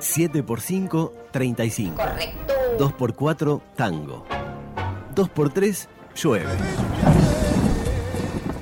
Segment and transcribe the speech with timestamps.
[0.00, 1.96] 7 por 5, 35.
[1.96, 2.54] Correcto.
[2.78, 4.26] 2 por 4, tango.
[5.14, 6.50] 2 por 3, llueve.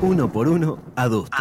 [0.01, 1.37] 1 por 1, adusto.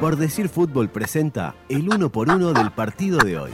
[0.00, 3.52] Por decir fútbol presenta el 1 por 1 del partido de hoy.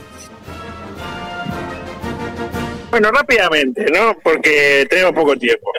[2.91, 4.15] Bueno, rápidamente, ¿no?
[4.23, 5.71] Porque tenemos poco tiempo,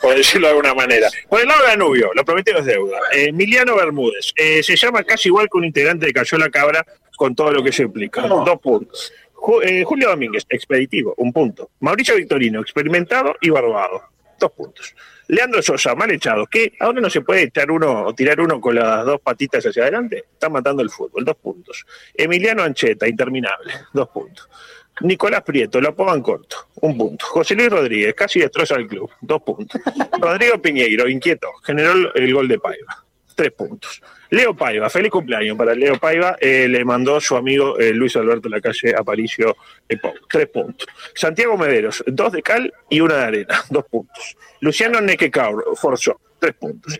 [0.00, 1.08] por decirlo de alguna manera.
[1.28, 2.98] Por el lado de Danubio, lo prometido es deuda.
[3.12, 6.84] Eh, Emiliano Bermúdez, eh, se llama casi igual que un integrante de Cayó la Cabra
[7.16, 8.22] con todo lo que eso implica.
[8.22, 9.12] Dos puntos.
[9.34, 11.70] Ju- eh, Julio Domínguez, expeditivo, un punto.
[11.80, 14.02] Mauricio Victorino, experimentado y barbado,
[14.38, 14.94] dos puntos.
[15.28, 18.74] Leandro Sosa, mal echado, que ahora no se puede echar uno o tirar uno con
[18.74, 20.24] las dos patitas hacia adelante.
[20.34, 21.86] Está matando el fútbol, dos puntos.
[22.14, 24.48] Emiliano Ancheta, interminable, dos puntos.
[25.00, 27.26] Nicolás Prieto, lo pongan corto, un punto.
[27.26, 29.80] José Luis Rodríguez, casi destroza el club, dos puntos.
[30.20, 34.00] Rodrigo Piñeiro, inquieto, generó el- gol de Paiva, tres puntos.
[34.30, 38.48] Leo Paiva, feliz cumpleaños para Leo Paiva, eh, le mandó su amigo eh, Luis Alberto
[38.48, 39.56] Lacalle Aparicio
[40.00, 40.86] Pou, tres puntos.
[41.14, 44.36] Santiago Mederos, dos de cal y una de arena, dos puntos.
[44.60, 46.96] Luciano Nequecaur, forzó, tres puntos.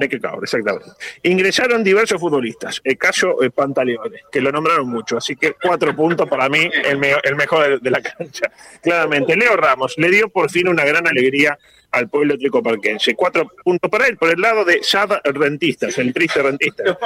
[0.00, 0.88] Nequecaur, exactamente.
[1.22, 6.28] Ingresaron diversos futbolistas, el caso eh, Pantaleones, que lo nombraron mucho, así que cuatro puntos
[6.28, 8.50] para mí, el, me- el mejor de, de la cancha.
[8.82, 11.58] Claramente, Leo Ramos le dio por fin una gran alegría
[11.92, 13.14] al pueblo tricoparquense.
[13.14, 16.82] Cuatro puntos para él, por el lado de Sad Rentistas, el triste rentista.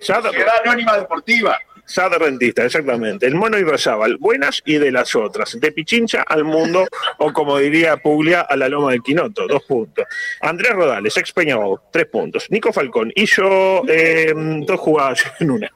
[0.00, 0.26] Sad,
[0.64, 1.58] Anónima Deportiva.
[1.88, 3.26] Sad Rentista, exactamente.
[3.26, 5.58] El mono y Razábal, buenas y de las otras.
[5.58, 6.86] De Pichincha al mundo,
[7.16, 10.04] o como diría Puglia, a la loma del Quinoto, dos puntos.
[10.42, 12.50] Andrés Rodales, ex Peñarol, tres puntos.
[12.50, 15.72] Nico Falcón hizo eh, dos jugadas en una,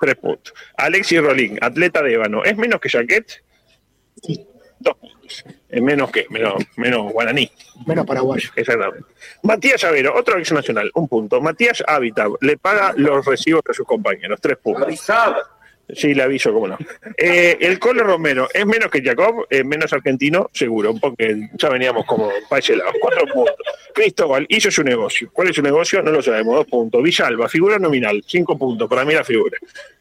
[0.00, 0.54] tres puntos.
[0.78, 3.44] Alexis Rolín, atleta de ébano, ¿es menos que Jaquet?
[4.80, 5.17] Dos puntos.
[5.70, 7.50] Menos que, menos, menos guaraní.
[7.86, 8.50] Menos paraguayo.
[8.56, 9.06] Exactamente.
[9.42, 11.40] Matías Avero, otro ex nacional, un punto.
[11.40, 14.88] Matías Habitat, le paga los recibos a sus compañeros, tres puntos.
[15.94, 16.78] Sí, le aviso, cómo no.
[17.16, 19.46] Eh, el Colo Romero, ¿es menos que Jacob?
[19.48, 22.90] Eh, menos argentino, seguro, porque ya veníamos como para ese lado.
[23.00, 23.56] Cuatro puntos.
[23.94, 25.30] Cristóbal hizo su negocio.
[25.32, 26.02] ¿Cuál es su negocio?
[26.02, 27.02] No lo sabemos, dos puntos.
[27.02, 29.56] Villalba, figura nominal, cinco puntos, para mí la figura.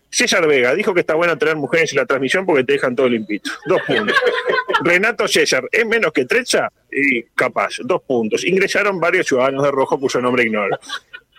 [0.10, 3.10] César Vega dijo que está bueno tener mujeres en la transmisión porque te dejan todo
[3.10, 3.52] limpito.
[3.66, 4.16] Dos puntos.
[4.84, 6.72] Renato César, ¿es menos que Trecha?
[6.92, 8.46] Y capaz, dos puntos.
[8.46, 10.78] Ingresaron varios ciudadanos de rojo cuyo nombre ignoro.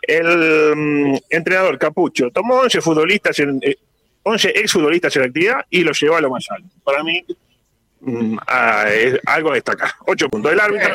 [0.02, 3.76] El mm, entrenador Capucho tomó 11 futbolistas en, eh,
[4.22, 6.68] 11 exfutbolistas en actividad y los llevó a lo más alto.
[6.84, 7.24] Para mí,
[8.00, 9.90] mm, ah, es algo a destacar.
[10.06, 10.52] 8 puntos.
[10.52, 10.94] El árbitro,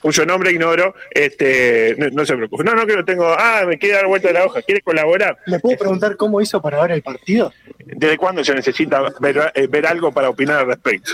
[0.00, 2.64] cuyo nombre ignoro, este, no, no se preocupe.
[2.64, 3.26] No, no que lo tengo.
[3.26, 4.62] Ah, me quiere dar vuelta de la hoja.
[4.62, 5.36] ¿Quiere colaborar?
[5.46, 7.52] ¿Le puedo preguntar cómo hizo para ver el partido?
[7.84, 11.12] ¿Desde cuándo se necesita ver, eh, ver algo para opinar al respecto?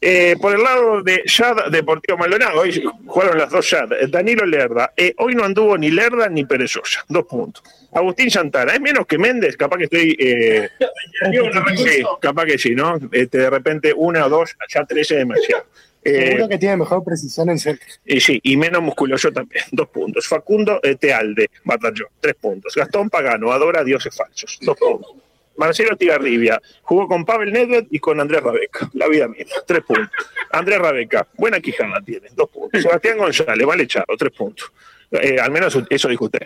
[0.00, 3.90] Eh, por el lado de Yad Deportivo Maldonado, hoy jugaron las dos Yad.
[4.08, 7.62] Danilo Lerda, eh, hoy no anduvo ni Lerda ni Perezosa, dos puntos.
[7.92, 10.16] Agustín Santana, es menos que Méndez, capaz que estoy.
[10.18, 10.70] eh,
[11.76, 12.98] sí, capaz que sí, ¿no?
[13.12, 15.64] Este, de repente una o dos, ya tres es demasiado.
[16.02, 17.84] Eh, Seguro que tiene mejor precisión en cerca.
[18.06, 20.26] y sí, y menos musculoso también, dos puntos.
[20.26, 22.74] Facundo eh, Tealde, Batallón, tres puntos.
[22.74, 25.14] Gastón Pagano, adora dioses falsos, dos puntos.
[25.56, 30.08] Marcelo Tigarribia, jugó con Pavel Nedved y con Andrés Rabeca, la vida misma, tres puntos.
[30.52, 32.80] Andrés Rabeca, buena quijada tiene, dos puntos.
[32.80, 34.72] Sebastián González, mal echado, tres puntos.
[35.10, 36.40] Eh, al menos eso dijo usted.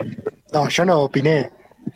[0.52, 1.50] No, yo no opiné.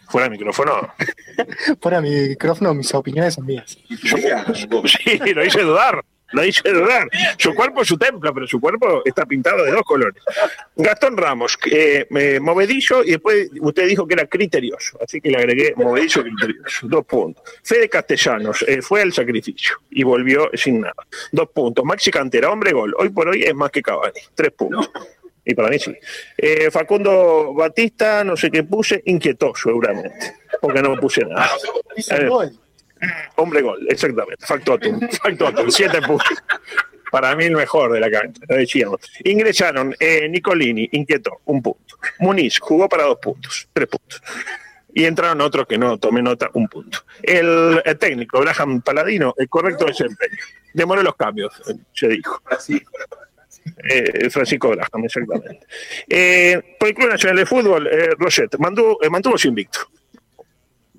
[0.08, 0.94] Fuera de micrófono.
[1.80, 3.76] Fuera mi micrófono, mis opiniones son mías.
[3.88, 6.04] Sí, lo hice dudar.
[6.32, 7.08] Lo hice dudar.
[7.38, 10.22] Su cuerpo es su templo, pero su cuerpo está pintado de dos colores.
[10.76, 15.38] Gastón Ramos, eh, eh, movedillo, y después usted dijo que era criterioso, así que le
[15.38, 16.86] agregué movedillo criterioso.
[16.86, 17.42] Dos puntos.
[17.62, 21.06] Fede Castellanos, eh, fue al sacrificio y volvió sin nada.
[21.32, 21.84] Dos puntos.
[21.84, 22.94] Maxi Cantera, hombre gol.
[22.98, 24.20] Hoy por hoy es más que Cavani.
[24.34, 24.90] Tres puntos.
[25.44, 25.96] Y para mí sí.
[26.36, 31.50] Eh, Facundo Batista, no sé qué puse, inquietó seguramente, porque no puse nada.
[31.96, 32.58] Hizo Eh, el gol.
[33.40, 34.44] Hombre gol, exactamente.
[34.44, 35.00] Factotum.
[35.22, 36.36] Factotum, siete puntos.
[37.10, 39.00] Para mí el mejor de la cancha, lo decíamos.
[39.24, 41.96] Ingresaron eh, Nicolini, inquietó, un punto.
[42.18, 44.20] Muniz jugó para dos puntos, tres puntos.
[44.92, 46.98] Y entraron otros que no tomé nota, un punto.
[47.22, 50.36] El, el técnico, Graham Paladino, el correcto desempeño.
[50.74, 51.62] Demoró los cambios,
[51.92, 52.42] se dijo.
[53.88, 55.60] Eh, Francisco Graham, exactamente.
[56.08, 59.88] Eh, por el Club Nacional de Fútbol, eh, Roget mantuvo, eh, mantuvo su invicto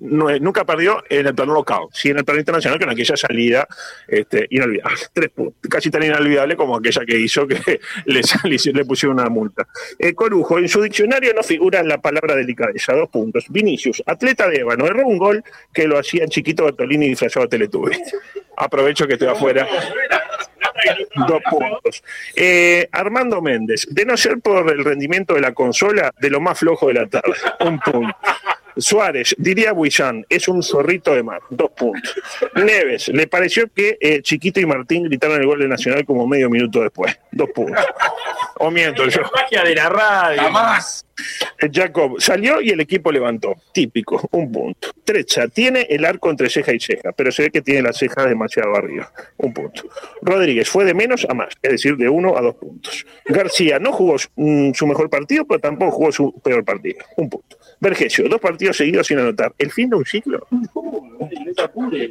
[0.00, 3.68] nunca perdió en el plano local, sí en el plano internacional con aquella salida
[4.08, 5.30] este, inolvidable, tres
[5.68, 7.58] casi tan inolvidable como aquella que hizo que
[8.06, 9.66] le, pusieron una multa.
[9.98, 13.44] Eh, Corujo, en su diccionario no figura la palabra delicadeza, dos puntos.
[13.48, 17.50] Vinicius, atleta de ébano, erró un gol que lo hacía en chiquito Bertolini disfrazado de
[17.50, 17.96] Teletubby.
[18.56, 19.66] Aprovecho que estoy afuera.
[21.28, 22.02] Dos puntos.
[22.34, 26.58] Eh, Armando Méndez, de no ser por el rendimiento de la consola, de lo más
[26.58, 27.34] flojo de la tarde.
[27.60, 28.16] Un punto.
[28.76, 32.14] Suárez, diría Buillán, es un zorrito de mar, dos puntos.
[32.54, 36.48] Neves, le pareció que eh, Chiquito y Martín gritaron el gol de Nacional como medio
[36.50, 37.84] minuto después, dos puntos.
[38.62, 39.22] O miento yo.
[39.34, 40.42] magia de la radio.
[40.42, 41.06] Jamás.
[41.58, 43.54] Eh, Jacob salió y el equipo levantó.
[43.72, 44.88] Típico, un punto.
[45.04, 48.28] Trecha tiene el arco entre ceja y ceja, pero se ve que tiene las cejas
[48.28, 49.10] demasiado arriba.
[49.38, 49.84] Un punto.
[50.22, 53.06] Rodríguez fue de menos a más, es decir, de uno a dos puntos.
[53.26, 56.98] García no jugó mm, su mejor partido, pero tampoco jugó su peor partido.
[57.16, 57.56] Un punto.
[57.80, 59.54] Vergesio, dos partidos seguidos sin anotar.
[59.58, 60.46] ¿El fin de un ciclo?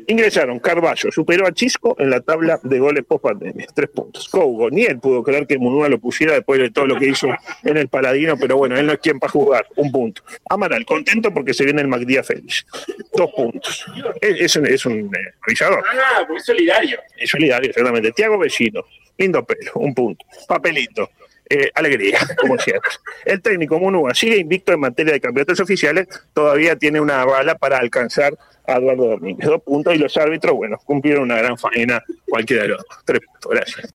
[0.08, 3.68] Ingresaron Carballo, superó a Chisco en la tabla de goles post pandemia.
[3.74, 4.28] Tres puntos.
[4.30, 7.28] Cougo, ni él pudo creer que Munúa lo pusiera después de todo lo que hizo
[7.64, 9.68] en el Paladino, pero bueno, él no es quien para jugar.
[9.76, 10.24] Un punto.
[10.50, 12.66] Amaral, contento porque se viene el MacDía Félix.
[13.14, 13.86] Dos puntos.
[14.22, 15.84] Es, es un, es un eh, realizador.
[15.88, 17.00] Ah, porque es solidario.
[17.16, 18.12] Es solidario, exactamente.
[18.12, 18.84] Tiago Vecino,
[19.18, 20.26] lindo pelo, un punto.
[20.48, 21.12] Papelito.
[21.52, 22.92] Eh, alegría, como siempre.
[23.26, 27.80] El técnico Munúa sigue invicto en materia de campeonatos oficiales, todavía tiene una bala para
[27.80, 28.38] alcanzar
[28.68, 29.48] a Eduardo Domínguez.
[29.48, 33.00] Dos puntos y los árbitros, bueno, cumplieron una gran faena cualquiera de los dos.
[33.04, 33.94] Tres puntos, gracias.